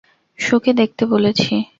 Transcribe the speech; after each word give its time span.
শুঁকে 0.39 0.71
দেখতে 0.73 1.03
বলেছি। 1.05 1.53